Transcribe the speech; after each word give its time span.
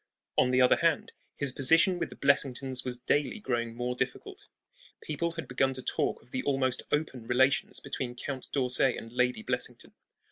On 0.35 0.49
the 0.49 0.61
other 0.61 0.77
hand, 0.77 1.11
his 1.37 1.51
position 1.51 1.99
with 1.99 2.09
the 2.09 2.15
Blessingtons 2.15 2.83
was 2.83 2.97
daily 2.97 3.37
growing 3.39 3.75
more 3.75 3.93
difficult. 3.93 4.47
People 5.01 5.33
had 5.33 5.47
begun 5.47 5.75
to 5.75 5.83
talk 5.83 6.23
of 6.23 6.31
the 6.31 6.41
almost 6.41 6.81
open 6.91 7.27
relations 7.27 7.79
between 7.79 8.15
Count 8.15 8.47
d'Orsay 8.51 8.97
and 8.97 9.13
Lady 9.13 9.43
Blessington. 9.43 9.93